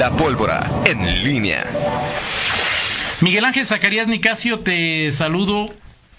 La 0.00 0.16
pólvora 0.16 0.66
en 0.86 1.22
línea. 1.24 1.62
Miguel 3.20 3.44
Ángel 3.44 3.66
Zacarías 3.66 4.08
Nicasio, 4.08 4.60
te 4.60 5.12
saludo 5.12 5.74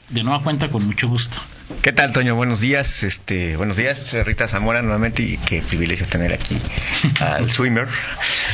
de 0.10 0.24
nueva 0.24 0.44
cuenta 0.44 0.70
con 0.70 0.86
mucho 0.86 1.08
gusto. 1.08 1.40
¿Qué 1.82 1.92
tal, 1.92 2.14
Toño? 2.14 2.36
Buenos 2.36 2.60
días. 2.60 3.02
Este, 3.02 3.58
buenos 3.58 3.78
días, 3.78 4.14
Rita 4.24 4.48
Zamora 4.48 4.84
nuevamente 4.84 5.24
y 5.24 5.38
qué 5.40 5.64
privilegio 5.64 6.06
tener 6.06 6.32
aquí 6.32 6.62
al 7.22 7.50
swimmer, 7.50 7.88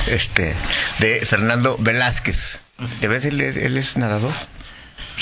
este, 0.09 0.53
de 0.99 1.19
Fernando 1.25 1.75
Velázquez. 1.77 2.61
¿De 3.01 3.09
vez 3.09 3.25
él, 3.25 3.41
él 3.41 3.77
es 3.77 3.97
nadador? 3.97 4.31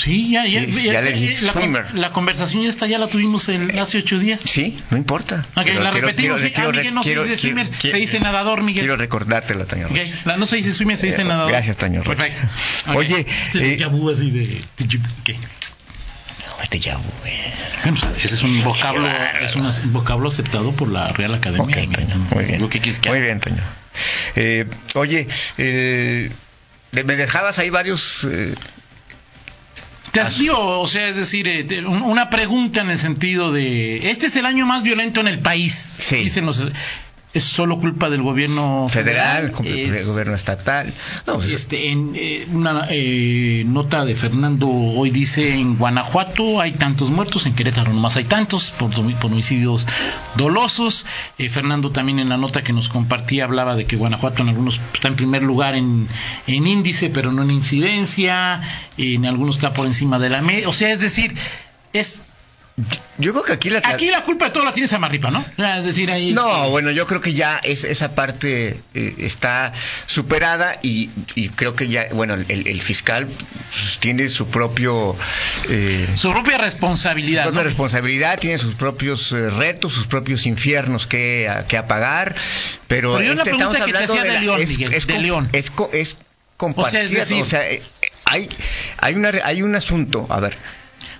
Sí, 0.02 0.30
ya, 0.30 0.44
ya, 0.46 0.62
Sí, 0.64 0.84
ya- 0.86 0.92
ya 0.94 1.00
le 1.02 1.12
dijiste 1.12 1.46
la, 1.46 1.86
la 1.94 2.12
conversación 2.12 2.62
ya 2.62 2.68
está, 2.68 2.86
ya 2.86 2.98
la 2.98 3.08
tuvimos 3.08 3.48
el- 3.48 3.78
hace 3.78 3.98
ocho 3.98 4.18
días. 4.18 4.40
Sí, 4.42 4.78
no 4.90 4.96
importa. 4.96 5.46
La 5.54 5.64
quiero- 5.64 5.80
repetimos. 5.90 6.14
quiero- 6.16 6.38
sí. 6.40 6.50
quiero- 6.52 6.68
ah, 6.68 6.72
Miguel 6.72 6.94
no 6.94 7.02
se 7.02 7.14
dice 7.14 7.36
swimmer, 7.36 7.68
se 7.80 7.96
dice 7.96 8.20
nadador, 8.20 8.62
Miguel. 8.62 8.82
Quiero 8.82 8.96
recordártela, 8.96 9.64
Toño. 9.64 9.86
Ok, 9.86 9.98
la- 10.24 10.36
no 10.36 10.46
se 10.46 10.56
dice 10.56 10.74
swimmer, 10.74 10.98
se 10.98 11.06
dice 11.06 11.22
Eh, 11.22 11.24
nadador. 11.24 11.50
gracias, 11.52 11.76
Rocha. 11.78 12.02
Perfecto. 12.02 12.42
Oye, 12.94 13.26
este 13.44 13.74
eh, 13.82 13.86
vu 13.86 14.10
así 14.10 14.30
de... 14.30 14.60
¿qué? 15.24 15.36
Este 16.62 16.80
ya, 16.80 16.96
güey. 16.96 17.34
Bueno, 17.84 17.98
pues, 18.00 18.24
ese 18.24 18.34
es 18.34 18.42
un 18.42 18.64
vocablo, 18.64 19.06
es 19.40 19.54
un 19.56 19.92
vocablo 19.92 20.28
aceptado 20.28 20.72
por 20.72 20.88
la 20.88 21.12
Real 21.12 21.34
Academia. 21.34 21.76
Muy 22.34 22.44
bien. 22.44 22.60
Lo 22.60 22.68
que 22.70 22.80
quieres 22.80 22.98
que 22.98 23.08
Muy 23.10 23.20
bien. 23.20 23.40
Eh, 24.36 24.64
oye, 24.94 25.28
eh, 25.58 26.30
me 26.92 27.16
dejabas 27.16 27.58
ahí 27.58 27.70
varios... 27.70 28.26
Te 30.16 30.50
o 30.50 30.88
sea, 30.88 31.08
es 31.08 31.16
decir, 31.16 31.46
eh, 31.48 31.84
una 31.86 32.30
pregunta 32.30 32.80
en 32.80 32.90
el 32.90 32.98
sentido 32.98 33.52
de, 33.52 34.08
este 34.10 34.26
es 34.26 34.36
el 34.36 34.46
año 34.46 34.64
más 34.66 34.82
violento 34.82 35.20
en 35.20 35.28
el 35.28 35.40
país, 35.40 35.74
Sí. 35.74 36.16
dicen 36.16 36.46
los, 36.46 36.62
es 37.36 37.44
solo 37.44 37.78
culpa 37.78 38.08
del 38.08 38.22
gobierno 38.22 38.88
federal, 38.88 39.52
federal, 39.52 40.04
gobierno 40.06 40.34
estatal. 40.34 40.94
No, 41.26 41.34
pues, 41.34 41.52
Este, 41.52 41.90
en 41.90 42.12
eh, 42.14 42.46
una 42.50 42.86
eh, 42.88 43.62
nota 43.66 44.06
de 44.06 44.14
Fernando 44.16 44.68
hoy 44.68 45.10
dice 45.10 45.52
en 45.54 45.76
Guanajuato 45.76 46.62
hay 46.62 46.72
tantos 46.72 47.10
muertos, 47.10 47.44
en 47.44 47.54
Querétaro 47.54 47.92
nomás 47.92 48.16
hay 48.16 48.24
tantos 48.24 48.70
por, 48.70 48.90
por 48.90 49.30
homicidios 49.30 49.86
dolosos. 50.36 51.04
Eh, 51.36 51.50
Fernando 51.50 51.90
también 51.90 52.20
en 52.20 52.30
la 52.30 52.38
nota 52.38 52.62
que 52.62 52.72
nos 52.72 52.88
compartía 52.88 53.44
hablaba 53.44 53.76
de 53.76 53.84
que 53.84 53.96
Guanajuato 53.96 54.40
en 54.40 54.48
algunos 54.48 54.80
está 54.94 55.08
en 55.08 55.16
primer 55.16 55.42
lugar 55.42 55.74
en, 55.74 56.08
en 56.46 56.66
índice, 56.66 57.10
pero 57.10 57.32
no 57.32 57.42
en 57.42 57.50
incidencia, 57.50 58.62
en 58.96 59.26
algunos 59.26 59.56
está 59.56 59.74
por 59.74 59.86
encima 59.86 60.18
de 60.18 60.30
la 60.30 60.40
media. 60.40 60.70
O 60.70 60.72
sea, 60.72 60.90
es 60.90 61.00
decir, 61.00 61.34
es 61.92 62.22
yo 63.18 63.32
creo 63.32 63.42
que 63.44 63.52
aquí 63.54 63.70
la... 63.70 63.80
aquí 63.84 64.08
la 64.08 64.22
culpa 64.22 64.46
de 64.46 64.50
todo 64.50 64.64
la 64.64 64.72
tiene 64.74 64.86
Samarripa, 64.86 65.30
¿no? 65.30 65.42
Es 65.56 65.84
decir, 65.86 66.10
ahí 66.10 66.32
No, 66.34 66.68
bueno, 66.68 66.90
yo 66.90 67.06
creo 67.06 67.22
que 67.22 67.32
ya 67.32 67.58
es, 67.58 67.84
esa 67.84 68.14
parte 68.14 68.78
eh, 68.92 69.14
está 69.18 69.72
superada 70.06 70.78
y, 70.82 71.08
y 71.34 71.48
creo 71.48 71.74
que 71.74 71.88
ya, 71.88 72.08
bueno, 72.12 72.34
el, 72.34 72.66
el 72.66 72.82
fiscal 72.82 73.26
pues, 73.26 73.98
tiene 74.00 74.28
su 74.28 74.48
propio... 74.48 75.16
eh, 75.70 76.06
su 76.16 76.30
propia 76.32 76.56
su 76.56 76.62
responsabilidad. 76.62 77.44
propia 77.44 77.62
¿no? 77.62 77.64
responsabilidad, 77.64 78.38
tiene 78.38 78.58
sus 78.58 78.74
propios 78.74 79.32
eh, 79.32 79.48
retos, 79.48 79.94
sus 79.94 80.06
propios 80.06 80.44
infiernos 80.44 81.06
que, 81.06 81.48
a- 81.48 81.66
que 81.66 81.78
apagar, 81.78 82.34
pero, 82.88 83.14
Pero 83.16 83.24
yo 83.24 83.32
una 83.32 83.42
este, 83.42 83.52
estamos 83.54 83.76
pregunta 83.76 83.86
que 83.86 83.92
te 84.06 84.12
hacía 84.12 84.22
de 84.22 84.32
la- 84.34 84.40
León, 84.40 84.60
es, 84.60 84.68
Miguel, 84.68 84.92
es 84.92 85.06
de 85.06 85.14
com- 85.14 85.22
León. 85.22 85.48
es 85.52 85.72
es 85.94 86.16
compartida, 86.58 86.88
O 86.88 86.90
sea, 86.90 87.02
es 87.02 87.10
decir- 87.28 87.42
o 87.42 87.46
sea, 87.46 87.70
eh, 87.70 87.82
hay, 88.26 88.48
hay, 88.98 89.14
una, 89.14 89.30
hay 89.44 89.62
un 89.62 89.74
asunto, 89.76 90.26
a 90.28 90.40
ver, 90.40 90.56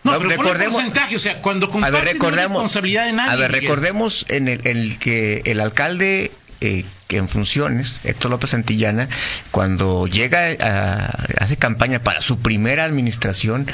No, 0.04 0.12
no, 0.12 0.18
pero 0.18 0.30
recordemos- 0.30 0.74
porcentaje, 0.74 1.16
o 1.16 1.18
sea, 1.18 1.40
cuando 1.42 1.66
a 1.82 1.90
ver, 1.90 2.04
recordemos, 2.04 2.52
responsabilidad 2.52 3.06
de 3.06 3.12
nadie. 3.12 3.32
a 3.32 3.36
ver, 3.36 3.52
recordemos 3.52 4.24
en 4.28 4.48
el, 4.48 4.66
el 4.66 4.98
que 4.98 5.42
el 5.46 5.60
alcalde 5.60 6.30
eh, 6.60 6.84
que 7.08 7.16
en 7.18 7.28
funciones, 7.28 8.00
Héctor 8.04 8.30
López 8.30 8.50
Santillana, 8.50 9.08
cuando 9.50 10.06
llega 10.06 10.48
a, 10.60 11.06
hace 11.38 11.56
campaña 11.56 12.02
para 12.02 12.20
su 12.20 12.38
primera 12.38 12.84
administración, 12.84 13.66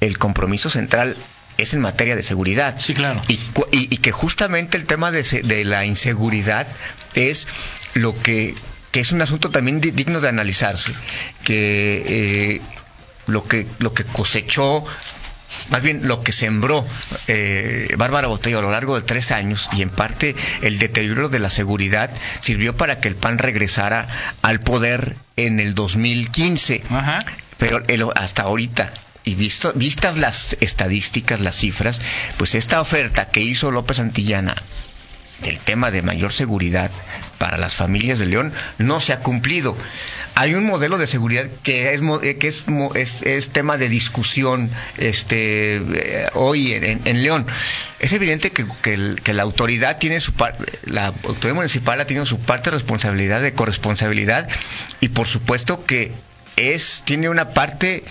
el 0.00 0.18
compromiso 0.18 0.68
central 0.70 1.16
es 1.58 1.72
en 1.72 1.80
materia 1.80 2.16
de 2.16 2.22
seguridad. 2.22 2.74
Sí, 2.78 2.94
claro. 2.94 3.22
Y, 3.28 3.34
y- 3.72 3.88
y 3.90 3.96
que 3.98 4.12
justamente 4.12 4.76
el 4.76 4.84
tema 4.86 5.10
de, 5.10 5.22
de 5.22 5.64
la 5.64 5.84
inseguridad 5.86 6.66
es 7.14 7.46
lo 7.94 8.18
que, 8.20 8.54
que 8.90 9.00
es 9.00 9.12
un 9.12 9.22
asunto 9.22 9.50
también 9.50 9.80
di- 9.80 9.90
digno 9.92 10.20
de 10.20 10.28
analizarse, 10.28 10.92
que 11.44 12.02
eh, 12.56 12.60
lo 13.26 13.44
que 13.44 13.66
lo 13.78 13.94
que 13.94 14.04
cosechó 14.04 14.84
más 15.70 15.82
bien 15.82 16.06
lo 16.08 16.22
que 16.22 16.32
sembró 16.32 16.86
eh, 17.28 17.94
Bárbara 17.98 18.28
Botello 18.28 18.58
a 18.58 18.62
lo 18.62 18.70
largo 18.70 18.96
de 18.96 19.02
tres 19.06 19.30
años 19.30 19.68
y 19.72 19.82
en 19.82 19.90
parte 19.90 20.34
el 20.62 20.78
deterioro 20.78 21.28
de 21.28 21.38
la 21.38 21.50
seguridad 21.50 22.10
sirvió 22.40 22.76
para 22.76 23.00
que 23.00 23.08
el 23.08 23.16
PAN 23.16 23.38
regresara 23.38 24.08
al 24.42 24.60
poder 24.60 25.16
en 25.36 25.60
el 25.60 25.74
2015. 25.74 26.82
Ajá. 26.90 27.18
Pero 27.58 27.82
el- 27.88 28.06
hasta 28.16 28.42
ahorita, 28.42 28.92
y 29.24 29.34
visto, 29.34 29.72
vistas 29.74 30.16
las 30.18 30.56
estadísticas, 30.60 31.40
las 31.40 31.56
cifras, 31.56 32.00
pues 32.36 32.54
esta 32.54 32.80
oferta 32.80 33.30
que 33.30 33.40
hizo 33.40 33.70
López 33.70 33.98
Antillana 33.98 34.54
del 35.42 35.58
tema 35.58 35.90
de 35.90 36.02
mayor 36.02 36.32
seguridad 36.32 36.90
para 37.38 37.58
las 37.58 37.74
familias 37.74 38.18
de 38.18 38.26
León 38.26 38.52
no 38.78 39.00
se 39.00 39.12
ha 39.12 39.20
cumplido. 39.20 39.76
Hay 40.34 40.54
un 40.54 40.64
modelo 40.64 40.98
de 40.98 41.06
seguridad 41.06 41.46
que 41.62 41.92
es 41.94 42.00
eh, 42.22 42.36
que 42.36 42.48
es, 42.48 43.22
es, 43.22 43.48
tema 43.50 43.76
de 43.76 43.88
discusión 43.88 44.70
este 44.98 45.76
eh, 45.76 46.28
hoy 46.34 46.72
en, 46.72 47.22
León. 47.22 47.46
Es 47.98 48.12
evidente 48.12 48.50
que, 48.50 48.64
el- 48.92 49.20
que 49.22 49.34
la 49.34 49.42
autoridad 49.42 49.98
tiene 49.98 50.20
su 50.20 50.32
parte, 50.32 50.64
la 50.84 51.06
autoridad 51.06 51.54
municipal 51.54 52.00
ha 52.00 52.06
tenido 52.06 52.26
su 52.26 52.38
parte 52.40 52.70
de 52.70 52.76
responsabilidad, 52.76 53.40
de 53.42 53.52
corresponsabilidad, 53.52 54.48
y 55.00 55.08
por 55.08 55.26
supuesto 55.26 55.84
que 55.86 56.12
es, 56.56 57.02
tiene 57.04 57.28
una 57.28 57.50
parte 57.50 58.04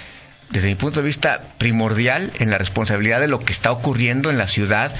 desde 0.49 0.67
mi 0.67 0.75
punto 0.75 1.01
de 1.01 1.07
vista, 1.07 1.41
primordial 1.57 2.31
en 2.37 2.51
la 2.51 2.57
responsabilidad 2.59 3.19
de 3.19 3.27
lo 3.27 3.39
que 3.39 3.51
está 3.51 3.71
ocurriendo 3.71 4.29
en 4.29 4.37
la 4.37 4.47
ciudad, 4.47 4.93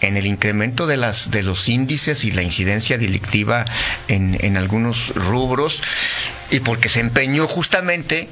en 0.00 0.16
el 0.16 0.26
incremento 0.26 0.86
de, 0.86 0.96
las, 0.96 1.30
de 1.30 1.42
los 1.42 1.68
índices 1.68 2.24
y 2.24 2.30
la 2.30 2.42
incidencia 2.42 2.98
delictiva 2.98 3.64
en, 4.08 4.36
en 4.40 4.56
algunos 4.56 5.14
rubros, 5.14 5.82
y 6.50 6.60
porque 6.60 6.88
se 6.88 7.00
empeñó 7.00 7.48
justamente 7.48 8.28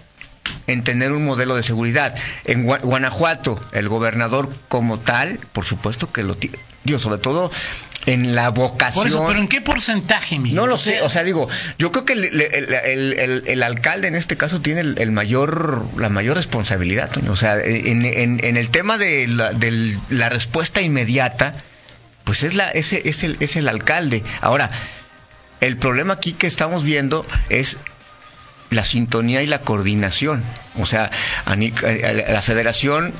en 0.66 0.84
tener 0.84 1.12
un 1.12 1.25
modelo 1.25 1.54
de 1.56 1.62
seguridad. 1.62 2.14
En 2.44 2.66
Gua- 2.66 2.80
Guanajuato, 2.80 3.60
el 3.72 3.88
gobernador 3.88 4.50
como 4.69 4.98
tal, 5.00 5.38
por 5.53 5.64
supuesto 5.64 6.12
que 6.12 6.22
lo 6.22 6.34
tiene, 6.36 6.58
sobre 6.98 7.19
todo 7.19 7.50
en 8.06 8.34
la 8.34 8.48
vocación... 8.48 9.04
Por 9.04 9.06
eso, 9.06 9.25
pero 9.26 9.38
¿en 9.38 9.47
qué 9.48 9.60
porcentaje, 9.60 10.38
Miguel? 10.38 10.56
No 10.56 10.66
lo 10.66 10.76
sé, 10.78 11.03
o 11.03 11.08
sea, 11.08 11.22
digo, 11.22 11.48
yo 11.78 11.92
creo 11.92 12.04
que 12.04 12.14
el, 12.14 12.25
el- 12.41 13.42
el- 13.47 13.62
alcalde 13.62 14.08
en 14.08 14.16
este 14.16 14.36
caso 14.36 14.60
tiene 14.60 14.80
el, 14.80 15.12
mayor, 15.12 15.84
la 15.97 16.08
mayor 16.08 16.36
responsabilidad. 16.36 17.10
O 17.28 17.36
sea, 17.36 17.56
en, 17.62 18.04
en- 18.04 18.44
en 18.44 18.56
el 18.56 18.70
tema 18.70 18.98
de 18.98 19.28
la, 19.28 19.53
del- 19.53 19.98
la 20.10 20.28
respuesta 20.28 20.82
inmediata, 20.82 21.54
pues 22.24 22.42
es, 22.42 22.54
la, 22.54 22.70
ese, 22.70 23.09
es, 23.09 23.22
el, 23.22 23.36
es 23.41 23.54
el 23.56 23.69
alcalde. 23.69 24.24
Ahora, 24.41 24.70
el 25.60 25.76
problema 25.76 26.14
aquí 26.14 26.32
que 26.32 26.48
estamos 26.48 26.82
viendo 26.82 27.24
es 27.48 27.78
la 28.72 28.84
sintonía 28.84 29.43
y 29.43 29.47
la 29.47 29.60
coordinación. 29.60 30.43
O 30.78 30.87
sea, 30.87 31.10
a 31.44 31.56
la 31.56 32.43
federación 32.43 33.12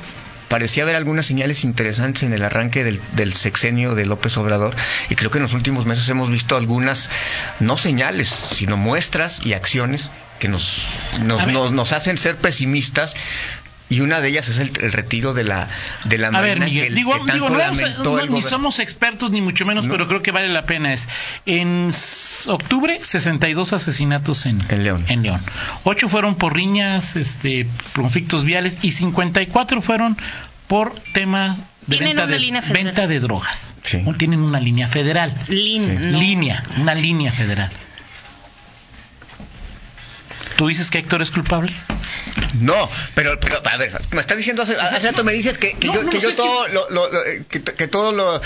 parecía 0.53 0.83
haber 0.83 0.95
algunas 0.95 1.25
señales 1.25 1.63
interesantes 1.63 2.21
en 2.21 2.31
el 2.31 2.43
arranque 2.43 2.83
del, 2.83 3.01
del 3.13 3.33
sexenio 3.33 3.95
de 3.95 4.05
López 4.05 4.37
Obrador 4.37 4.75
y 5.09 5.15
creo 5.15 5.31
que 5.31 5.39
en 5.39 5.43
los 5.43 5.53
últimos 5.53 5.87
meses 5.87 6.07
hemos 6.09 6.29
visto 6.29 6.55
algunas, 6.55 7.09
no 7.59 7.75
señales, 7.75 8.29
sino 8.29 8.77
muestras 8.77 9.43
y 9.43 9.53
acciones 9.53 10.11
que 10.37 10.49
nos, 10.49 10.83
nos, 11.23 11.47
nos, 11.47 11.71
nos 11.71 11.91
hacen 11.91 12.19
ser 12.19 12.35
pesimistas 12.35 13.15
y 13.89 13.99
una 14.01 14.21
de 14.21 14.29
ellas 14.29 14.47
es 14.49 14.59
el, 14.59 14.71
el 14.81 14.91
retiro 14.91 15.33
de 15.33 15.43
la 15.43 15.67
de 16.05 16.17
la 16.17 16.29
A 16.29 16.41
ver, 16.41 16.59
Miguel, 16.59 16.87
que, 16.89 16.93
digo, 16.95 17.11
que 17.13 17.17
tanto 17.19 17.33
digo, 17.33 17.49
no, 18.03 18.25
ni 18.27 18.41
somos 18.41 18.79
expertos 18.79 19.29
ni 19.31 19.41
mucho 19.41 19.65
menos, 19.65 19.85
No. 19.85 19.91
pero 19.91 20.07
creo 20.07 20.21
que 20.21 20.31
vale 20.31 20.49
la 20.49 20.65
pena. 20.65 20.93
Es 20.93 21.07
en 21.45 21.91
octubre 22.47 22.99
62 23.03 23.73
asesinatos 23.73 24.45
en, 24.45 24.59
En 24.69 24.83
León. 24.83 25.05
En 25.09 25.23
León. 25.23 25.41
Ocho 25.83 26.09
fueron 26.09 26.35
por 26.35 26.55
riñas, 26.55 27.15
este, 27.15 27.67
conflictos 27.95 28.43
viales 28.43 28.79
y 28.81 28.91
54 28.91 29.81
fueron 29.81 30.17
por 30.67 30.95
temas 31.13 31.57
de 31.85 31.97
Tienen 31.97 32.07
venta 32.09 32.23
una 32.23 32.31
de, 32.33 32.39
línea 32.39 32.61
federal. 32.61 32.85
venta 32.85 33.07
de 33.07 33.19
drogas. 33.19 33.75
Sí. 33.83 33.97
No 34.03 34.13
Tienen 34.15 34.39
una 34.39 34.59
línea 34.59 34.87
federal. 34.87 35.35
Lin-. 35.49 36.17
Línea, 36.17 36.63
una 36.77 36.95
línea 36.95 37.31
federal. 37.31 37.69
¿Tú 40.63 40.69
dices 40.69 40.89
que 40.89 40.99
Héctor 40.99 41.21
es 41.21 41.29
culpable? 41.29 41.73
No, 42.61 42.89
pero, 43.15 43.37
pero 43.37 43.61
a 43.69 43.75
ver, 43.75 43.99
me 44.11 44.21
estás 44.21 44.37
diciendo 44.37 44.61
hace, 44.61 44.77
hace 44.77 44.99
rato 44.99 45.25
me 45.25 45.33
dices 45.33 45.57
que, 45.57 45.73
que 45.73 45.87
No, 45.87 45.95
yo, 45.95 46.03
no, 46.03 46.09
que 46.09 46.15
no 46.19 46.23
yo 46.23 46.33
todo 46.33 46.67
lo, 46.69 46.89
lo- 46.89 47.11
lo- 47.11 47.25
eh, 47.25 47.43
que, 47.49 47.61
que 47.61 47.87
todo 47.89 48.13
lo 48.13 48.41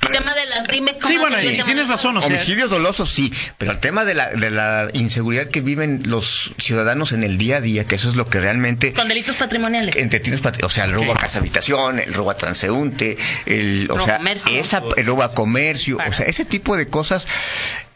el 0.00 0.12
tema 0.12 0.32
de 0.32 0.46
las 0.46 0.66
dime 0.68 0.96
Sí, 1.06 1.18
bueno, 1.18 1.36
tienes 1.36 1.86
razón. 1.86 2.16
Homicidios 2.16 2.70
dolosos, 2.70 3.10
sí, 3.10 3.30
pero 3.58 3.72
el 3.72 3.78
tema 3.80 4.06
de 4.06 4.14
la, 4.14 4.30
de 4.30 4.48
la 4.48 4.88
inseguridad 4.94 5.48
que 5.48 5.60
viven 5.60 6.04
los 6.06 6.52
ciudadanos 6.58 7.12
en 7.12 7.22
el 7.22 7.36
día 7.36 7.58
a 7.58 7.60
día, 7.60 7.84
que 7.84 7.96
eso 7.96 8.08
es 8.08 8.16
lo 8.16 8.30
que 8.30 8.40
realmente... 8.40 8.94
Con 8.94 9.08
delitos 9.08 9.36
patrimoniales. 9.36 9.96
Entre, 9.96 10.22
o 10.64 10.70
sea, 10.70 10.84
el 10.86 10.94
robo 10.94 11.12
a 11.12 11.16
casa 11.18 11.40
habitación, 11.40 11.98
el 11.98 12.14
robo 12.14 12.30
a 12.30 12.38
transeúnte, 12.38 13.18
el, 13.44 13.86
o 13.90 14.02
sea, 14.02 14.18
esa, 14.50 14.82
el 14.96 15.04
robo 15.04 15.24
a 15.24 15.34
comercio, 15.34 15.98
o 15.98 16.12
sea, 16.14 16.24
ese 16.24 16.46
tipo 16.46 16.74
de 16.78 16.88
cosas 16.88 17.28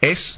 es 0.01 0.37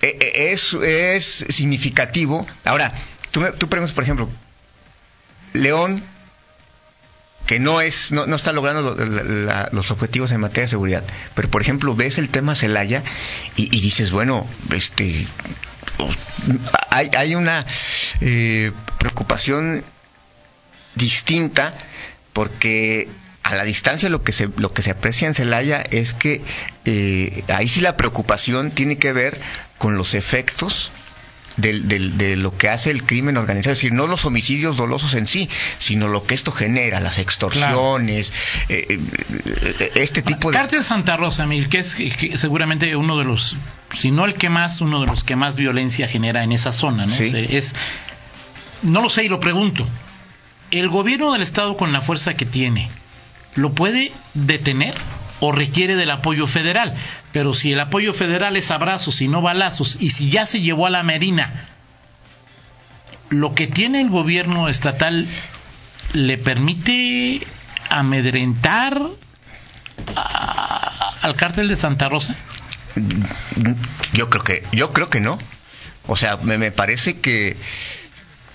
es, 0.00 0.74
es 0.74 1.24
significativo. 1.48 2.46
Ahora, 2.64 2.92
tú, 3.30 3.44
tú 3.58 3.68
preguntas, 3.68 3.94
por 3.94 4.04
ejemplo, 4.04 4.28
León 5.52 6.02
que 7.46 7.58
no 7.58 7.80
es 7.80 8.12
no, 8.12 8.26
no 8.26 8.36
está 8.36 8.52
logrando 8.52 8.94
los 9.72 9.90
objetivos 9.90 10.30
en 10.30 10.40
materia 10.40 10.62
de 10.62 10.68
seguridad. 10.68 11.04
Pero 11.34 11.50
por 11.50 11.62
ejemplo 11.62 11.96
ves 11.96 12.18
el 12.18 12.28
tema 12.28 12.54
Celaya 12.54 13.02
y, 13.56 13.68
dices 13.80 14.12
bueno 14.12 14.46
este 14.72 15.26
hay, 16.90 17.10
hay 17.16 17.34
una 17.34 17.66
eh, 18.20 18.70
preocupación 18.98 19.82
distinta 20.94 21.74
porque 22.32 23.08
a 23.50 23.56
la 23.56 23.64
distancia 23.64 24.08
lo 24.08 24.22
que 24.22 24.32
se 24.32 24.48
lo 24.56 24.72
que 24.72 24.82
se 24.82 24.92
aprecia 24.92 25.26
en 25.26 25.34
Celaya 25.34 25.82
es 25.90 26.14
que 26.14 26.42
eh, 26.84 27.42
ahí 27.48 27.68
sí 27.68 27.80
la 27.80 27.96
preocupación 27.96 28.70
tiene 28.70 28.96
que 28.96 29.12
ver 29.12 29.40
con 29.78 29.96
los 29.96 30.14
efectos 30.14 30.92
de 31.56 32.36
lo 32.36 32.56
que 32.56 32.68
hace 32.68 32.90
el 32.90 33.02
crimen 33.02 33.36
organizado, 33.36 33.72
es 33.72 33.78
decir, 33.80 33.92
no 33.92 34.06
los 34.06 34.24
homicidios 34.24 34.76
dolosos 34.78 35.12
en 35.14 35.26
sí, 35.26 35.50
sino 35.78 36.08
lo 36.08 36.24
que 36.24 36.34
esto 36.34 36.52
genera, 36.52 37.00
las 37.00 37.18
extorsiones, 37.18 38.32
eh, 38.68 38.86
eh, 38.88 39.92
este 39.96 40.22
tipo 40.22 40.50
de... 40.50 40.56
Cártel 40.56 40.82
Santa 40.82 41.18
Rosa, 41.18 41.46
Mil, 41.46 41.68
que 41.68 41.78
es 41.78 41.96
seguramente 42.36 42.96
uno 42.96 43.18
de 43.18 43.24
los, 43.24 43.56
si 43.94 44.10
no 44.10 44.24
el 44.24 44.34
que 44.34 44.48
más, 44.48 44.80
uno 44.80 45.00
de 45.00 45.06
los 45.06 45.22
que 45.22 45.36
más 45.36 45.54
violencia 45.54 46.08
genera 46.08 46.44
en 46.44 46.52
esa 46.52 46.72
zona, 46.72 47.04
¿no? 47.04 47.14
Es, 47.14 47.74
no 48.82 49.02
lo 49.02 49.10
sé 49.10 49.24
y 49.24 49.28
lo 49.28 49.40
pregunto. 49.40 49.86
¿El 50.70 50.88
gobierno 50.88 51.32
del 51.32 51.42
Estado 51.42 51.76
con 51.76 51.92
la 51.92 52.00
fuerza 52.00 52.34
que 52.34 52.46
tiene, 52.46 52.88
lo 53.54 53.72
puede 53.72 54.12
detener? 54.34 54.94
o 55.40 55.52
requiere 55.52 55.96
del 55.96 56.10
apoyo 56.10 56.46
federal. 56.46 56.94
Pero 57.32 57.54
si 57.54 57.72
el 57.72 57.80
apoyo 57.80 58.14
federal 58.14 58.56
es 58.56 58.70
abrazos 58.70 59.20
y 59.20 59.28
no 59.28 59.42
balazos, 59.42 59.96
y 59.98 60.10
si 60.10 60.30
ya 60.30 60.46
se 60.46 60.60
llevó 60.60 60.86
a 60.86 60.90
la 60.90 61.02
Merina, 61.02 61.52
lo 63.30 63.54
que 63.54 63.66
tiene 63.66 64.00
el 64.00 64.10
gobierno 64.10 64.68
estatal 64.68 65.26
le 66.12 66.38
permite 66.38 67.46
amedrentar 67.88 69.00
al 71.22 71.36
cártel 71.36 71.68
de 71.68 71.76
Santa 71.76 72.08
Rosa. 72.08 72.34
Yo 74.12 74.28
creo 74.28 74.44
que, 74.44 74.64
yo 74.72 74.92
creo 74.92 75.08
que 75.08 75.20
no. 75.20 75.38
O 76.06 76.16
sea, 76.16 76.36
me, 76.36 76.72
parece 76.72 77.20
que, 77.20 77.56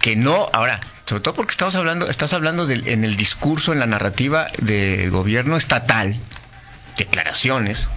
que 0.02 0.16
no. 0.18 0.50
Ahora, 0.52 0.82
sobre 1.06 1.22
todo 1.22 1.36
porque 1.36 1.52
estamos 1.52 1.76
hablando, 1.76 2.10
estás 2.10 2.34
hablando 2.34 2.70
en 2.70 3.04
el 3.04 3.16
discurso, 3.16 3.74
en 3.74 3.80
la 3.80 3.86
narrativa 3.86 4.48
del 4.60 5.12
gobierno 5.12 5.56
estatal, 5.56 6.18
declaraciones. 6.98 7.88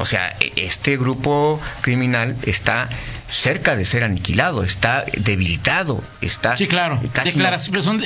O 0.00 0.06
sea, 0.06 0.34
e, 0.40 0.52
este 0.56 0.96
grupo 0.96 1.60
criminal 1.82 2.36
está 2.42 2.88
cerca 3.30 3.76
de 3.76 3.84
ser 3.84 4.04
aniquilado, 4.04 4.64
está 4.64 5.04
debilitado, 5.16 6.02
está 6.20 6.56
sí, 6.56 6.66
claro. 6.66 7.00
casi, 7.12 7.32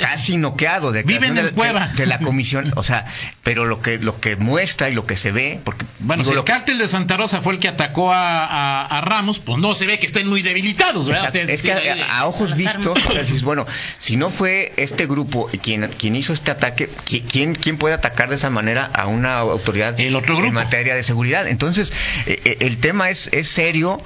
casi 0.01 0.37
noqueado 0.37 0.93
de, 0.93 1.03
Viven 1.03 1.37
en 1.39 1.47
de, 1.47 1.51
cueva. 1.53 1.89
De, 1.89 2.07
la 2.07 2.19
comisión, 2.19 2.71
o 2.77 2.83
sea, 2.83 3.07
pero 3.43 3.65
lo 3.65 3.81
que 3.81 3.99
lo 3.99 4.21
que 4.21 4.37
muestra 4.37 4.91
y 4.91 4.95
lo 4.95 5.07
que 5.07 5.17
se 5.17 5.33
ve, 5.33 5.61
porque 5.65 5.87
bueno, 6.01 6.25
si 6.25 6.33
el 6.33 6.45
cártel 6.45 6.79
de 6.79 6.89
Santa 6.89 7.17
Rosa 7.17 7.41
fue 7.41 7.55
el 7.55 7.59
que 7.59 7.69
atacó 7.69 8.11
a, 8.13 9.01
Ramos, 9.05 9.39
pues 9.39 9.59
no 9.59 9.75
se 9.75 9.87
ve 9.87 9.99
que 9.99 10.07
estén 10.07 10.29
muy 10.29 10.43
debilitados, 10.43 11.07
¿verdad? 11.07 11.35
es 11.35 11.63
que 11.63 11.73
a, 11.73 12.27
ojos 12.27 12.57
vistos, 12.57 12.99
bueno, 13.43 13.67
si 13.99 14.17
no 14.17 14.31
fue 14.31 14.73
este 14.77 15.07
grupo 15.07 15.51
quien 15.63 15.89
quien 15.89 16.17
hizo 16.17 16.33
este 16.33 16.51
ataque, 16.51 16.91
quién 17.31 17.55
quién 17.55 17.79
puede 17.79 17.95
atacar 17.95 18.29
de 18.29 18.37
esa 18.37 18.51
manera 18.51 18.91
a 18.93 19.07
una 19.07 19.39
autoridad 19.39 19.99
el 19.99 20.17
otro 20.17 20.37
grupo. 20.37 20.49
en 20.49 20.55
materia 20.55 20.95
de 20.95 21.03
seguridad? 21.03 21.47
Entonces, 21.49 21.84
eh, 22.27 22.41
eh, 22.45 22.57
el 22.61 22.79
tema 22.79 23.11
es 23.11 23.29
es 23.33 23.49
serio 23.49 24.03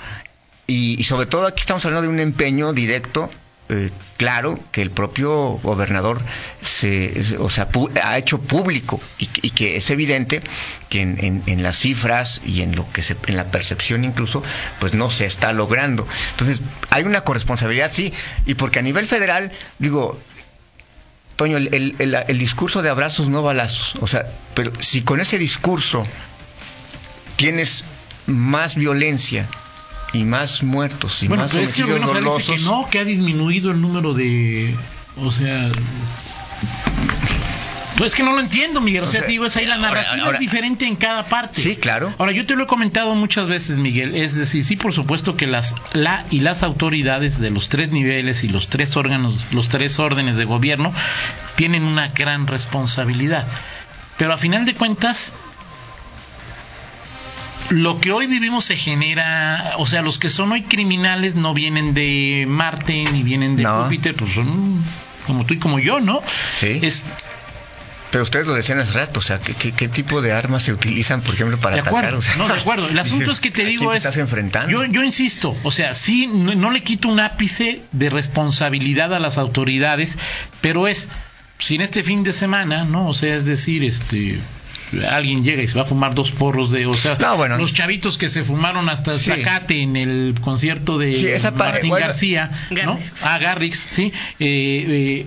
y, 0.67 1.03
sobre 1.05 1.27
todo 1.27 1.47
aquí 1.47 1.61
estamos 1.61 1.85
hablando 1.87 2.09
de 2.09 2.15
un 2.15 2.21
empeño 2.21 2.73
directo 2.73 3.31
eh, 3.71 3.91
claro 4.17 4.59
que 4.73 4.81
el 4.81 4.91
propio 4.91 5.33
gobernador 5.63 6.21
se, 6.63 7.37
o 7.39 7.51
sea, 7.51 7.69
ha 8.03 8.17
hecho 8.17 8.41
público 8.41 8.99
y, 9.19 9.27
que 9.27 9.77
es 9.77 9.91
evidente 9.91 10.41
que 10.89 11.03
en, 11.03 11.63
las 11.63 11.79
cifras 11.79 12.41
y 12.47 12.63
en 12.63 12.75
lo 12.75 12.91
que 12.93 13.03
se, 13.03 13.15
en 13.27 13.37
la 13.37 13.51
percepción 13.51 14.05
incluso, 14.05 14.43
pues 14.81 14.95
no 14.95 15.11
se 15.11 15.27
está 15.27 15.53
logrando. 15.53 16.07
Entonces 16.31 16.63
hay 16.89 17.05
una 17.05 17.25
corresponsabilidad 17.25 17.93
sí 17.93 18.13
y 18.47 18.55
porque 18.55 18.79
a 18.79 18.83
nivel 18.83 19.07
federal 19.07 19.53
digo 19.79 20.19
Toño 21.37 21.57
el, 21.57 21.95
el 22.01 22.39
discurso 22.39 22.83
de 22.83 22.89
abrazos 22.89 23.29
no 23.29 23.43
balazos, 23.43 23.95
o 24.01 24.09
sea, 24.09 24.27
pero 24.55 24.73
si 24.81 25.03
con 25.03 25.21
ese 25.21 25.39
discurso 25.39 26.05
tienes 27.39 27.85
más 28.27 28.75
violencia 28.75 29.47
y 30.13 30.25
más 30.25 30.63
muertos 30.63 31.23
y 31.23 31.29
bueno, 31.29 31.45
más 31.45 31.53
pero 31.53 31.65
es 31.65 31.73
que 31.73 31.85
dice 31.85 32.53
que 32.53 32.59
no, 32.59 32.89
que 32.91 32.99
ha 32.99 33.05
disminuido 33.05 33.71
el 33.71 33.81
número 33.81 34.13
de, 34.13 34.77
o 35.17 35.31
sea, 35.31 35.71
pues 37.97 38.13
es 38.13 38.17
que 38.17 38.23
no 38.23 38.33
lo 38.33 38.41
entiendo, 38.41 38.81
Miguel. 38.81 39.03
O 39.03 39.09
sea, 39.09 39.23
digo, 39.23 39.45
es 39.45 39.57
ahí 39.57 39.67
la 39.67 39.77
narrativa 39.77 40.31
es 40.33 40.39
diferente 40.39 40.87
en 40.87 40.95
cada 40.95 41.25
parte. 41.25 41.61
Sí, 41.61 41.75
claro. 41.75 42.15
Ahora, 42.19 42.31
yo 42.31 42.47
te 42.47 42.55
lo 42.55 42.63
he 42.63 42.67
comentado 42.69 43.15
muchas 43.17 43.49
veces, 43.49 43.79
Miguel. 43.79 44.15
Es 44.15 44.37
decir, 44.37 44.65
sí, 44.65 44.77
por 44.77 44.93
supuesto 44.93 45.37
que 45.37 45.49
las 45.49 45.75
la 45.95 46.25
y 46.31 46.41
las 46.41 46.63
autoridades 46.63 47.41
de 47.41 47.51
los 47.51 47.69
tres 47.69 47.91
niveles 47.91 48.45
y 48.45 48.49
los 48.49 48.69
tres 48.69 48.97
órganos, 48.97 49.49
los 49.53 49.69
tres 49.69 49.99
órdenes 49.99 50.37
de 50.37 50.45
gobierno 50.45 50.93
tienen 51.57 51.83
una 51.83 52.09
gran 52.09 52.47
responsabilidad. 52.47 53.49
Pero 54.17 54.33
a 54.33 54.37
final 54.37 54.65
de 54.65 54.75
cuentas, 54.75 55.33
lo 57.71 58.01
que 58.01 58.13
hoy 58.13 58.27
vivimos 58.27 58.65
se 58.65 58.77
genera, 58.77 59.75
o 59.79 59.87
sea, 59.87 60.03
los 60.03 60.19
que 60.19 60.31
son 60.31 60.53
hoy 60.53 60.63
criminales 60.63 61.35
no 61.35 61.55
vienen 61.55 61.95
de 61.95 62.45
Marte 62.49 63.05
ni 63.13 63.23
vienen 63.23 63.57
de 63.57 63.65
Júpiter, 63.65 64.15
pues 64.15 64.33
son 64.33 64.83
como 65.27 65.45
tú 65.45 65.55
y 65.55 65.59
como 65.59 65.79
yo, 65.79 66.01
¿no? 66.01 66.23
Sí. 66.57 66.81
pero 68.11 68.25
ustedes 68.25 68.47
lo 68.47 68.55
decían 68.55 68.79
hace 68.79 68.93
rato, 68.93 69.21
o 69.21 69.23
sea, 69.23 69.39
¿qué, 69.39 69.89
tipo 69.89 70.23
de 70.23 70.33
armas 70.33 70.63
se 70.63 70.73
utilizan, 70.73 71.21
por 71.21 71.35
ejemplo, 71.35 71.59
para 71.59 71.77
atacar? 71.77 72.15
no, 72.39 72.49
de 72.49 72.55
acuerdo. 72.55 72.89
El 72.89 72.99
asunto 72.99 73.31
es 73.31 73.41
que 73.41 73.51
te 73.51 73.65
digo 73.67 73.93
es... 73.93 73.99
estás 73.99 74.17
enfrentando? 74.17 74.71
Yo, 74.71 74.85
yo 74.85 75.03
insisto, 75.05 75.55
o 75.63 75.71
sea, 75.71 75.95
sí, 75.95 76.27
no, 76.27 76.71
le 76.71 76.83
quito 76.83 77.09
un 77.09 77.21
ápice 77.21 77.83
de 77.93 78.09
responsabilidad 78.09 79.13
a 79.13 79.19
las 79.19 79.37
autoridades, 79.37 80.17
pero 80.63 80.89
es, 80.89 81.09
si 81.59 81.75
en 81.75 81.81
este 81.81 82.03
fin 82.03 82.23
de 82.23 82.33
semana, 82.33 82.85
¿no? 82.85 83.09
O 83.09 83.15
sea, 83.15 83.35
es 83.35 83.45
decir, 83.45 83.85
este 83.85 84.39
alguien 85.11 85.45
llega 85.45 85.63
y 85.63 85.69
se 85.69 85.75
va 85.75 85.83
a 85.83 85.87
fumar 85.87 86.15
dos 86.15 86.31
porros 86.33 86.71
de, 86.71 86.87
o 86.87 86.95
sea, 86.95 87.19
los 87.59 87.75
chavitos 87.75 88.19
que 88.19 88.29
se 88.29 88.45
fumaron 88.45 88.89
hasta 88.89 89.13
el 89.13 89.21
Zacate 89.21 89.83
en 89.83 89.97
el 89.97 90.35
concierto 90.41 90.99
de 90.99 91.41
Martín 91.55 91.91
García, 91.91 92.51
¿no? 92.85 92.99
Ah, 93.23 93.39
Garrix, 93.39 93.87
sí. 93.91 94.13
Eh, 94.39 95.27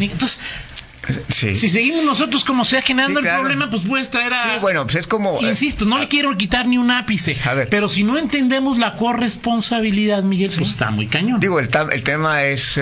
entonces, 0.00 0.38
Si 1.28 1.56
seguimos 1.56 2.04
nosotros 2.04 2.44
como 2.44 2.64
sea 2.64 2.82
generando 2.82 3.20
el 3.20 3.26
problema, 3.26 3.70
pues 3.70 3.82
puedes 3.82 4.10
traer 4.10 4.34
a. 4.34 4.54
Sí, 4.54 4.58
bueno, 4.60 4.84
pues 4.84 4.96
es 4.96 5.06
como. 5.06 5.40
Eh, 5.40 5.48
Insisto, 5.48 5.84
no 5.84 5.98
le 5.98 6.08
quiero 6.08 6.36
quitar 6.36 6.66
ni 6.66 6.78
un 6.78 6.90
ápice. 6.90 7.36
A 7.44 7.54
ver. 7.54 7.68
Pero 7.68 7.88
si 7.88 8.04
no 8.04 8.18
entendemos 8.18 8.78
la 8.78 8.96
corresponsabilidad, 8.96 10.22
Miguel, 10.22 10.52
pues 10.56 10.70
está 10.70 10.90
muy 10.90 11.06
cañón. 11.06 11.40
Digo, 11.40 11.58
el, 11.58 11.68
el 11.92 12.02
tema 12.04 12.44
es 12.44 12.78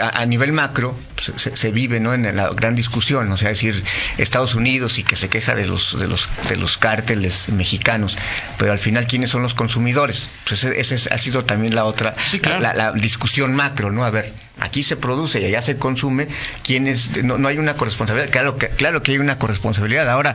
a, 0.00 0.24
nivel 0.24 0.52
macro 0.52 0.96
se, 1.18 1.70
vive 1.70 2.00
¿no? 2.00 2.14
en 2.14 2.34
la 2.36 2.48
gran 2.50 2.74
discusión, 2.74 3.30
o 3.30 3.36
sea, 3.36 3.50
decir 3.50 3.84
Estados 4.16 4.54
Unidos 4.54 4.98
y 4.98 5.02
que 5.02 5.16
se 5.16 5.28
queja 5.28 5.54
de 5.54 5.66
los 5.66 5.98
de 5.98 6.08
los 6.08 6.28
de 6.48 6.56
los 6.56 6.78
cárteles 6.78 7.50
mexicanos, 7.50 8.16
pero 8.58 8.72
al 8.72 8.78
final 8.78 9.06
quiénes 9.06 9.30
son 9.30 9.42
los 9.42 9.52
consumidores. 9.52 10.28
Pues 10.46 10.64
esa 10.64 11.14
ha 11.14 11.18
sido 11.18 11.44
también 11.44 11.74
la 11.74 11.84
otra 11.84 12.14
la, 12.60 12.92
discusión 12.92 13.54
macro, 13.54 13.92
¿no? 13.92 14.04
A 14.04 14.10
ver, 14.10 14.32
aquí 14.58 14.82
se 14.82 14.96
produce 14.96 15.40
y 15.40 15.44
allá 15.44 15.60
se 15.60 15.76
consume, 15.76 16.28
quiénes 16.64 17.22
no, 17.22 17.36
no 17.36 17.48
hay 17.48 17.58
una 17.58 17.76
corresponsabilidad, 17.76 18.30
claro 18.30 18.56
que 18.56 18.68
claro 18.68 19.02
que 19.02 19.12
hay 19.12 19.18
una 19.18 19.38
corresponsabilidad. 19.38 20.08
Ahora 20.08 20.34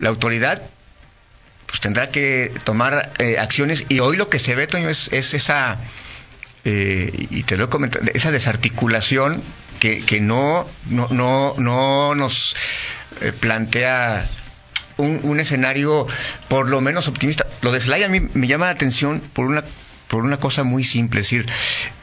la 0.00 0.08
autoridad 0.08 0.62
pues 1.66 1.80
tendrá 1.80 2.10
que 2.10 2.52
tomar 2.64 3.12
eh, 3.18 3.38
acciones 3.38 3.86
y 3.88 4.00
hoy 4.00 4.16
lo 4.16 4.28
que 4.28 4.40
se 4.40 4.54
ve 4.56 4.66
Toño 4.66 4.88
es, 4.88 5.10
es 5.12 5.32
esa 5.32 5.78
eh, 6.64 7.26
y 7.30 7.42
te 7.42 7.56
lo 7.56 7.64
he 7.64 7.68
comentado, 7.68 8.04
esa 8.14 8.30
desarticulación 8.30 9.42
que, 9.80 10.00
que 10.00 10.20
no, 10.20 10.68
no, 10.86 11.08
no, 11.08 11.54
no 11.58 12.14
nos 12.14 12.54
eh, 13.20 13.32
plantea 13.32 14.28
un, 14.96 15.20
un, 15.24 15.40
escenario 15.40 16.06
por 16.48 16.70
lo 16.70 16.80
menos 16.80 17.08
optimista. 17.08 17.46
Lo 17.62 17.72
de 17.72 17.80
Slay 17.80 18.04
a 18.04 18.08
mí 18.08 18.20
me 18.34 18.46
llama 18.46 18.66
la 18.66 18.72
atención 18.72 19.20
por 19.32 19.46
una, 19.46 19.64
por 20.08 20.22
una 20.22 20.38
cosa 20.38 20.62
muy 20.62 20.84
simple, 20.84 21.20
es 21.20 21.26
decir, 21.26 21.46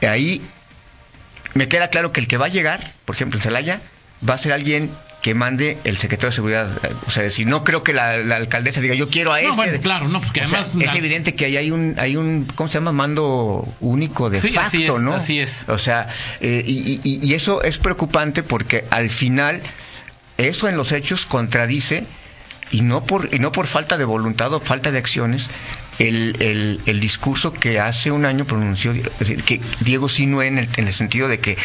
ahí 0.02 0.42
me 1.54 1.68
queda 1.68 1.88
claro 1.88 2.12
que 2.12 2.20
el 2.20 2.28
que 2.28 2.36
va 2.36 2.46
a 2.46 2.50
llegar, 2.50 2.92
por 3.04 3.16
ejemplo, 3.16 3.38
en 3.38 3.42
Celaya, 3.42 3.80
va 4.28 4.34
a 4.34 4.38
ser 4.38 4.52
alguien 4.52 4.90
que 5.22 5.34
mande 5.34 5.78
el 5.84 5.96
secretario 5.96 6.30
de 6.30 6.34
seguridad. 6.34 6.68
O 7.06 7.10
sea, 7.10 7.22
decir, 7.22 7.46
no 7.46 7.62
creo 7.62 7.82
que 7.82 7.92
la, 7.92 8.12
alcaldesa 8.34 8.80
diga, 8.80 8.94
yo 8.94 9.10
quiero 9.10 9.32
a 9.32 9.40
no, 9.40 9.50
este. 9.50 9.56
Bueno, 9.56 9.80
claro, 9.80 10.08
no, 10.08 10.20
porque 10.20 10.40
además. 10.40 10.74
es 10.80 10.94
evidente 10.94 11.34
que 11.34 11.44
ahí 11.46 11.56
hay 11.56 11.70
un, 11.70 11.96
hay 11.98 12.16
un, 12.16 12.46
¿cómo 12.54 12.68
se 12.68 12.74
llama? 12.74 12.92
Mando 12.92 13.68
único 13.80 14.30
de 14.30 14.40
facto, 14.40 14.60
así 14.60 14.84
es, 14.84 15.00
¿no? 15.00 15.14
Así 15.14 15.38
es. 15.38 15.66
O 15.68 15.78
sea, 15.78 16.08
eh, 16.40 16.64
y, 16.66 17.00
y, 17.04 17.34
eso 17.34 17.62
es 17.62 17.78
preocupante 17.78 18.42
porque 18.42 18.84
al 18.90 19.10
final, 19.10 19.62
eso 20.38 20.68
en 20.68 20.76
los 20.76 20.92
hechos 20.92 21.26
contradice 21.26 22.04
y 22.70 22.82
no 22.82 23.04
por 23.04 23.34
y 23.34 23.38
no 23.38 23.52
por 23.52 23.66
falta 23.66 23.98
de 23.98 24.04
voluntad 24.04 24.52
o 24.54 24.60
falta 24.60 24.92
de 24.92 24.98
acciones 24.98 25.50
el, 25.98 26.36
el, 26.40 26.80
el 26.86 27.00
discurso 27.00 27.52
que 27.52 27.80
hace 27.80 28.10
un 28.12 28.24
año 28.24 28.44
pronunció 28.44 28.92
es 28.92 29.18
decir, 29.18 29.42
que 29.42 29.60
Diego 29.80 30.08
Sinue 30.08 30.46
en 30.46 30.58
el, 30.58 30.68
en 30.76 30.86
el 30.86 30.94
sentido 30.94 31.26
de 31.26 31.40
que 31.40 31.58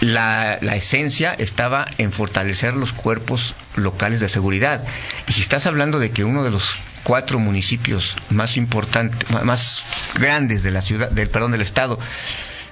la, 0.00 0.58
la, 0.60 0.76
esencia 0.76 1.34
estaba 1.34 1.86
en 1.98 2.12
fortalecer 2.12 2.74
los 2.74 2.92
cuerpos 2.92 3.54
locales 3.76 4.20
de 4.20 4.28
seguridad. 4.28 4.84
Y 5.26 5.32
si 5.32 5.40
estás 5.40 5.66
hablando 5.66 5.98
de 5.98 6.10
que 6.10 6.24
uno 6.24 6.44
de 6.44 6.50
los 6.50 6.76
cuatro 7.02 7.38
municipios 7.38 8.16
más 8.30 8.56
importantes, 8.56 9.28
más 9.44 9.84
grandes 10.18 10.62
de 10.62 10.70
la 10.70 10.82
ciudad, 10.82 11.10
del 11.10 11.30
perdón, 11.30 11.52
del 11.52 11.62
estado, 11.62 11.98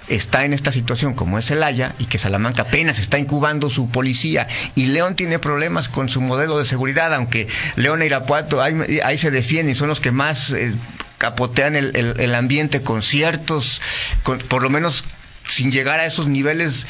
está 0.09 0.45
en 0.45 0.53
esta 0.53 0.73
situación 0.73 1.15
como 1.15 1.39
es 1.39 1.51
el 1.51 1.63
Haya 1.63 1.95
y 1.99 2.05
que 2.05 2.19
Salamanca 2.19 2.63
apenas 2.63 2.99
está 2.99 3.19
incubando 3.19 3.71
su 3.71 3.89
policía 3.89 4.47
y 4.75 4.87
León 4.87 5.17
tiene 5.17 5.39
problemas 5.39 5.89
con 5.89 6.09
su 6.09 6.21
modelo 6.21 6.59
de 6.59 6.65
seguridad, 6.65 7.13
aunque 7.15 7.49
León 7.77 8.03
e 8.03 8.07
Irapuato 8.07 8.63
ahí, 8.63 9.01
ahí 9.03 9.19
se 9.19 9.31
defienden 9.31 9.75
son 9.75 9.89
los 9.89 10.01
que 10.01 10.13
más 10.13 10.51
eh, 10.51 10.75
capotean 11.19 11.75
el, 11.77 11.97
el, 11.97 12.35
ambiente 12.35 12.83
con 12.83 13.03
ciertos, 13.03 13.81
con, 14.23 14.39
por 14.39 14.63
lo 14.63 14.71
menos 14.71 15.05
sin 15.47 15.73
llegar 15.73 16.01
a 16.01 16.07
esos 16.07 16.27
niveles 16.27 16.87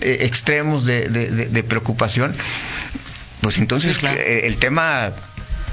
eh, 0.00 0.18
extremos 0.22 0.84
de, 0.84 1.08
de, 1.08 1.62
preocupación, 1.62 2.32
pues 3.40 3.58
entonces 3.58 3.98
eh, 4.02 4.42
el 4.44 4.58
tema 4.58 5.12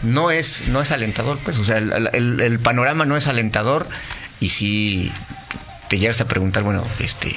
no 0.04 0.32
es 0.32 0.68
no 0.68 0.82
es 0.82 0.92
alentador, 0.92 1.40
pues, 1.44 1.58
o 1.58 1.64
sea, 1.64 1.78
el, 1.78 2.40
el, 2.42 2.60
panorama 2.60 3.06
no 3.06 3.18
es 3.18 3.28
alentador 3.28 3.88
y 4.40 4.50
si 4.50 5.12
te 5.90 6.00
llegas 6.00 6.22
a 6.22 6.28
preguntar, 6.28 6.64
bueno, 6.64 6.84
este, 7.00 7.36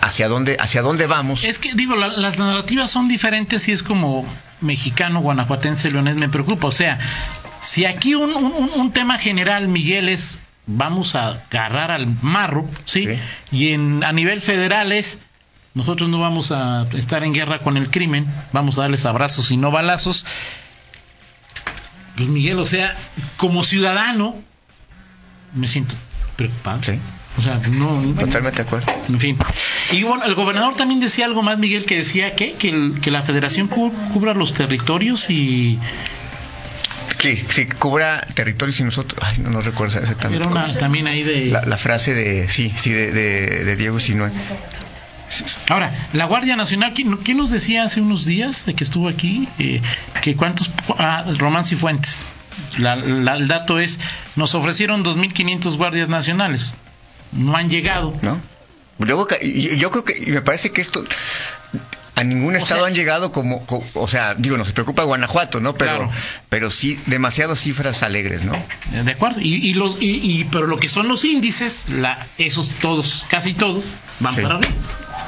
hacia 0.00 0.28
dónde 0.28 0.56
hacia 0.60 0.82
dónde 0.82 1.06
vamos. 1.06 1.44
Es 1.44 1.58
que 1.58 1.74
digo, 1.74 1.96
las 1.96 2.38
narrativas 2.38 2.90
son 2.90 3.08
diferentes 3.08 3.68
y 3.68 3.72
es 3.72 3.82
como 3.82 4.24
mexicano, 4.60 5.20
guanajuatense, 5.20 5.90
leonés 5.90 6.18
me 6.18 6.28
preocupa, 6.28 6.68
o 6.68 6.72
sea, 6.72 6.98
si 7.60 7.84
aquí 7.84 8.14
un, 8.14 8.30
un, 8.34 8.70
un 8.74 8.92
tema 8.92 9.18
general, 9.18 9.68
Miguel, 9.68 10.08
es 10.08 10.38
vamos 10.68 11.16
a 11.16 11.28
agarrar 11.30 11.90
al 11.90 12.06
marro, 12.22 12.68
¿sí? 12.84 13.08
Y 13.50 13.70
en, 13.70 14.04
a 14.04 14.12
nivel 14.12 14.40
federal 14.40 14.92
es, 14.92 15.18
nosotros 15.74 16.08
no 16.08 16.20
vamos 16.20 16.52
a 16.52 16.86
estar 16.92 17.24
en 17.24 17.32
guerra 17.32 17.60
con 17.60 17.76
el 17.76 17.90
crimen, 17.90 18.26
vamos 18.52 18.78
a 18.78 18.82
darles 18.82 19.04
abrazos 19.06 19.50
y 19.50 19.56
no 19.56 19.70
balazos. 19.72 20.24
Pues 22.16 22.28
Miguel, 22.28 22.58
o 22.58 22.66
sea, 22.66 22.94
como 23.36 23.64
ciudadano, 23.64 24.36
me 25.54 25.66
siento 25.66 25.94
preocupado. 26.36 26.82
Sí. 26.82 26.98
O 27.38 27.40
sea, 27.40 27.60
no. 27.70 28.02
Totalmente 28.14 28.62
de 28.62 28.68
acuerdo. 28.68 28.92
En 29.08 29.20
fin. 29.20 29.38
Y 29.92 30.02
bueno, 30.02 30.24
el 30.24 30.34
gobernador 30.34 30.74
también 30.74 31.00
decía 31.00 31.24
algo 31.24 31.42
más, 31.42 31.58
Miguel, 31.58 31.84
que 31.84 31.96
decía 31.96 32.34
que, 32.34 32.54
que, 32.54 32.92
que 33.00 33.10
la 33.10 33.22
federación 33.22 33.68
cubra 33.68 34.34
los 34.34 34.52
territorios 34.52 35.30
y 35.30 35.78
Sí, 37.18 37.44
sí, 37.50 37.66
cubra 37.66 38.26
territorios 38.34 38.78
y 38.80 38.84
nosotros. 38.84 39.20
Ay, 39.24 39.38
no, 39.38 39.50
no 39.50 39.60
recuerdo 39.60 39.98
exactamente. 39.98 40.44
Era 40.44 40.50
una, 40.50 40.72
también 40.74 41.06
ahí 41.08 41.22
de. 41.24 41.46
La, 41.46 41.76
frase 41.76 42.14
de. 42.14 42.48
Sí, 42.48 42.72
sí, 42.76 42.90
de, 42.90 43.10
de, 43.10 43.76
Diego 43.76 43.98
Sinue. 43.98 44.30
Ahora, 45.68 45.92
la 46.12 46.24
Guardia 46.24 46.56
Nacional, 46.56 46.94
¿quién, 46.94 47.36
nos 47.36 47.50
decía 47.50 47.82
hace 47.82 48.00
unos 48.00 48.24
días 48.24 48.64
de 48.66 48.74
que 48.74 48.84
estuvo 48.84 49.08
aquí? 49.08 49.48
Eh, 49.58 49.82
que 50.22 50.36
cuántos. 50.36 50.70
Ah, 50.98 51.24
Román 51.36 51.64
Cifuentes. 51.64 52.24
La, 52.78 52.94
el 52.94 53.48
dato 53.48 53.80
es: 53.80 53.98
nos 54.36 54.54
ofrecieron 54.54 55.04
2.500 55.04 55.76
guardias 55.76 56.08
nacionales. 56.08 56.72
No 57.32 57.56
han 57.56 57.68
llegado. 57.68 58.14
¿No? 58.22 58.40
Yo, 58.98 59.26
yo 59.76 59.90
creo 59.90 60.04
que. 60.04 60.24
Me 60.26 60.40
parece 60.40 60.70
que 60.70 60.80
esto 60.80 61.04
a 62.18 62.24
ningún 62.24 62.56
estado 62.56 62.84
han 62.84 62.94
llegado 62.94 63.30
como, 63.30 63.64
o 63.94 64.08
sea, 64.08 64.34
digo, 64.34 64.56
no 64.56 64.64
se 64.64 64.72
preocupa 64.72 65.04
Guanajuato, 65.04 65.60
¿no? 65.60 65.74
Pero, 65.74 66.10
pero 66.48 66.70
sí, 66.70 66.98
demasiadas 67.06 67.60
cifras 67.60 68.02
alegres, 68.02 68.42
¿no? 68.42 68.52
De 69.04 69.12
acuerdo. 69.12 69.40
Y, 69.40 69.74
los, 69.74 69.98
y, 70.00 70.44
pero 70.50 70.66
lo 70.66 70.78
que 70.78 70.88
son 70.88 71.06
los 71.06 71.24
índices, 71.24 71.88
la, 71.90 72.26
esos 72.36 72.70
todos, 72.80 73.24
casi 73.28 73.54
todos, 73.54 73.94
van 74.20 74.34
para 74.34 74.56
arriba. 74.56 74.74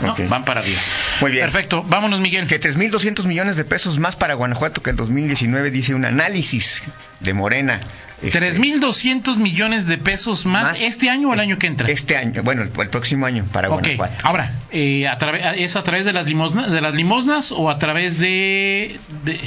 ¿no? 0.00 0.16
Van 0.28 0.44
para 0.44 0.60
arriba. 0.60 0.80
Muy 1.20 1.30
bien. 1.30 1.44
Perfecto. 1.44 1.84
Vámonos, 1.86 2.20
Miguel. 2.20 2.46
Que 2.46 2.60
3.200 2.60 3.24
millones 3.26 3.56
de 3.56 3.64
pesos 3.64 3.98
más 3.98 4.16
para 4.16 4.34
Guanajuato 4.34 4.82
que 4.82 4.90
en 4.90 4.96
2019, 4.96 5.70
dice 5.70 5.94
un 5.94 6.04
análisis 6.04 6.82
de 7.20 7.34
Morena. 7.34 7.80
Este, 8.22 8.38
3.200 8.38 9.36
millones 9.36 9.86
de 9.86 9.96
pesos 9.96 10.44
más, 10.44 10.78
este 10.80 11.08
año 11.08 11.30
o 11.30 11.34
el 11.34 11.40
año 11.40 11.58
que 11.58 11.66
entra. 11.66 11.88
Este 11.88 12.18
año, 12.18 12.42
bueno, 12.42 12.62
el, 12.62 12.68
próximo 12.68 13.24
año 13.24 13.46
para 13.50 13.68
Guanajuato. 13.68 14.14
Ahora, 14.22 14.52
eh, 14.72 15.08
a 15.08 15.14
¿es 15.54 15.76
a 15.76 15.82
través 15.82 16.04
de 16.04 16.12
las, 16.12 16.26
limosnas, 16.26 16.70
de 16.80 16.86
las 16.86 16.94
limosnas 16.94 17.52
o 17.52 17.70
a 17.70 17.78
través 17.78 18.18
de, 18.18 18.98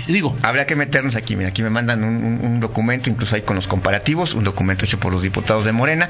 digo? 0.07 0.37
Habría 0.43 0.65
que 0.67 0.75
meternos 0.75 1.15
aquí, 1.15 1.35
mira, 1.35 1.49
aquí 1.49 1.63
me 1.63 1.69
mandan 1.69 2.03
un, 2.03 2.59
documento, 2.59 3.09
incluso 3.09 3.35
ahí 3.35 3.41
con 3.41 3.55
los 3.55 3.67
comparativos, 3.67 4.35
un 4.35 4.43
documento 4.43 4.85
hecho 4.85 4.99
por 4.99 5.11
los 5.11 5.21
diputados 5.21 5.65
de 5.65 5.71
Morena, 5.71 6.07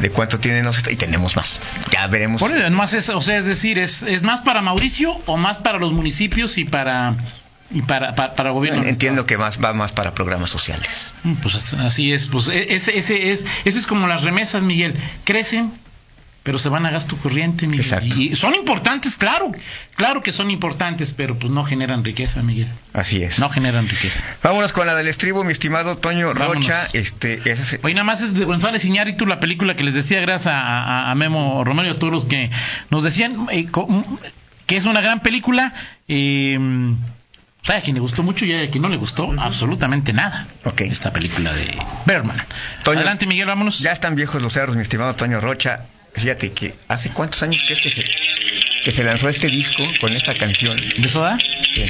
de 0.00 0.10
cuánto 0.10 0.40
tienen 0.40 0.64
los 0.64 0.90
y 0.90 0.96
tenemos 0.96 1.36
más. 1.36 1.60
Ya 1.92 2.06
veremos. 2.08 2.40
Por 2.40 2.50
eso, 2.50 2.70
más 2.70 2.92
es, 2.92 3.08
o 3.08 3.22
sea, 3.22 3.38
es 3.38 3.46
decir, 3.46 3.78
es, 3.78 4.02
es 4.02 4.22
más 4.22 4.40
para 4.40 4.60
Mauricio 4.60 5.16
o 5.26 5.36
más 5.36 5.58
para 5.58 5.78
los 5.78 5.92
municipios 5.92 6.58
y 6.58 6.64
para 6.64 7.16
y 7.70 7.82
para, 7.82 8.14
para, 8.14 8.50
gobierno. 8.50 8.82
Entiendo 8.82 9.26
que 9.26 9.38
más 9.38 9.58
va 9.62 9.72
más 9.72 9.92
para 9.92 10.14
programas 10.14 10.50
sociales. 10.50 11.12
Mm, 11.22 11.34
pues 11.34 11.74
así 11.74 12.12
es, 12.12 12.26
pues 12.26 12.48
e, 12.48 12.74
ese, 12.74 12.98
ese 12.98 13.32
es, 13.32 13.46
ese 13.64 13.78
es 13.78 13.86
como 13.86 14.06
las 14.06 14.22
remesas, 14.22 14.62
Miguel, 14.62 14.94
crecen, 15.24 15.72
pero 16.44 16.58
se 16.58 16.68
van 16.68 16.84
a 16.84 16.90
gasto 16.90 17.16
corriente, 17.16 17.66
Miguel. 17.66 17.86
Exacto. 17.86 18.20
Y 18.20 18.36
son 18.36 18.54
importantes, 18.54 19.16
claro, 19.16 19.50
claro 19.96 20.22
que 20.22 20.30
son 20.30 20.50
importantes, 20.50 21.12
pero 21.12 21.38
pues 21.38 21.50
no 21.50 21.64
generan 21.64 22.04
riqueza, 22.04 22.42
Miguel. 22.42 22.68
Así 22.92 23.22
es. 23.22 23.38
No 23.38 23.48
generan 23.48 23.88
riqueza. 23.88 24.22
Vámonos 24.42 24.74
con 24.74 24.86
la 24.86 24.94
del 24.94 25.08
estribo, 25.08 25.42
mi 25.42 25.52
estimado 25.52 25.96
Toño 25.96 26.34
Rocha. 26.34 26.86
Este, 26.92 27.40
ese... 27.50 27.80
Hoy 27.82 27.94
nada 27.94 28.04
más 28.04 28.20
es 28.20 28.34
de 28.34 28.44
González 28.44 28.84
Iñárritu, 28.84 29.24
la 29.24 29.40
película 29.40 29.74
que 29.74 29.84
les 29.84 29.94
decía, 29.94 30.20
gracias 30.20 30.52
a, 30.54 31.10
a, 31.10 31.14
Memo 31.14 31.64
Romero 31.64 31.88
y 31.88 31.92
a 31.92 31.98
todos 31.98 32.12
los 32.12 32.26
que 32.26 32.50
nos 32.90 33.02
decían 33.02 33.46
eh, 33.50 33.66
que 34.66 34.76
es 34.76 34.84
una 34.84 35.00
gran 35.00 35.20
película. 35.20 35.72
Eh, 36.08 36.58
hay 37.72 37.78
a 37.78 37.82
quien 37.82 37.94
le 37.94 38.00
gustó 38.00 38.22
mucho 38.22 38.44
y 38.44 38.52
hay 38.52 38.66
a 38.66 38.70
quien 38.70 38.82
no 38.82 38.88
le 38.88 38.96
gustó 38.96 39.32
absolutamente 39.38 40.12
nada. 40.12 40.46
Okay. 40.64 40.88
Esta 40.90 41.12
película 41.12 41.52
de 41.52 41.76
Berman. 42.04 42.36
Adelante, 42.84 43.26
Miguel, 43.26 43.46
vámonos. 43.46 43.80
Ya 43.80 43.92
están 43.92 44.14
viejos 44.14 44.42
los 44.42 44.52
cerros, 44.52 44.76
mi 44.76 44.82
estimado 44.82 45.14
Toño 45.14 45.40
Rocha. 45.40 45.80
Fíjate 46.14 46.52
que 46.52 46.74
hace 46.88 47.10
cuántos 47.10 47.42
años 47.42 47.62
crees 47.64 47.80
que 47.80 47.90
se, 47.90 48.04
que 48.84 48.92
se 48.92 49.02
lanzó 49.02 49.28
este 49.28 49.48
disco 49.48 49.82
con 50.00 50.14
esta 50.14 50.36
canción. 50.36 50.78
¿De 50.98 51.08
Soda? 51.08 51.38
Sí. 51.74 51.84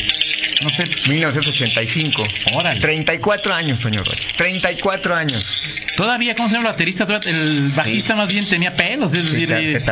No 0.63 0.71
sé. 0.71 0.85
1985. 1.09 2.23
Órale. 2.55 2.81
34 2.81 3.55
años, 3.55 3.81
señor 3.81 4.07
Rocha. 4.07 4.29
34 4.37 5.15
años. 5.15 5.63
Todavía, 5.97 6.35
¿cómo 6.35 6.49
se 6.49 6.57
llama 6.57 6.69
el 6.69 6.73
baterista? 6.73 7.07
El 7.25 7.71
bajista 7.71 8.17
más 8.17 8.29
bien 8.29 8.49
tenía 8.49 8.77
pelos, 8.77 9.15
es 9.15 9.31
decir, 9.31 9.53
eh, 9.53 9.85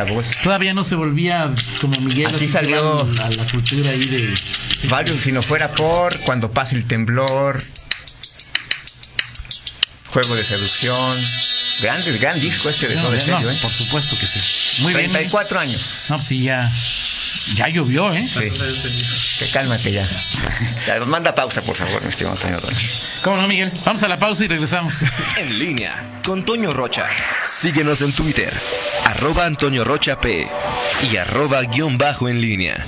todavía 0.43 0.73
no 0.73 0.83
se 0.83 0.95
volvía 0.95 1.51
como 1.79 1.99
Miguel. 2.01 2.33
Aquí 2.33 2.47
salió 2.47 3.01
a 3.01 3.29
la 3.29 3.45
cultura 3.47 3.91
ahí 3.91 4.05
de... 4.05 4.33
Varios, 4.89 5.21
si 5.21 5.31
no 5.31 5.41
fuera 5.41 5.71
por 5.71 6.19
Cuando 6.21 6.51
pasa 6.51 6.75
el 6.75 6.85
temblor, 6.85 7.57
Juego 10.13 10.35
de 10.35 10.43
seducción. 10.43 11.17
Grande, 11.81 12.15
gran 12.19 12.39
disco 12.39 12.69
este 12.69 12.87
de 12.87 12.95
todo 12.95 13.11
no, 13.11 13.49
¿eh? 13.49 13.57
Por 13.61 13.71
supuesto 13.71 14.15
que 14.19 14.27
sí. 14.27 14.83
Muy 14.83 14.93
34 14.93 15.59
bien. 15.59 15.71
años. 15.71 16.01
No, 16.09 16.17
pues 16.17 16.27
sí, 16.27 16.43
ya. 16.43 16.71
Ya 17.55 17.67
llovió, 17.67 18.13
¿eh? 18.13 18.27
Sí. 18.27 18.49
Que 19.39 19.51
cálmate 19.51 19.91
ya. 19.91 20.07
ya. 20.87 20.99
Manda 21.05 21.35
pausa, 21.35 21.61
por 21.61 21.75
favor, 21.75 22.01
mi 22.01 22.09
estimado 22.09 22.37
Toño 22.37 22.59
Rocha. 22.59 22.87
¿Cómo 23.23 23.37
no, 23.37 23.47
Miguel? 23.47 23.71
Vamos 23.85 24.01
a 24.03 24.07
la 24.07 24.17
pausa 24.17 24.45
y 24.45 24.47
regresamos. 24.47 24.95
En 25.37 25.59
línea 25.59 26.19
con 26.25 26.45
Toño 26.45 26.71
Rocha. 26.71 27.07
Síguenos 27.43 28.01
en 28.01 28.13
Twitter, 28.13 28.53
arroba 29.05 29.45
Antonio 29.45 29.83
Rocha 29.83 30.19
P 30.19 30.47
y 31.11 31.17
arroba 31.17 31.61
guion 31.63 31.97
bajo 31.97 32.29
en 32.29 32.39
línea. 32.39 32.85